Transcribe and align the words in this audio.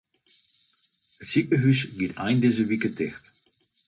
It 1.19 1.25
sikehús 1.29 1.79
giet 1.97 2.15
ein 2.23 2.39
dizze 2.41 2.65
wike 2.69 2.89
ticht. 2.97 3.25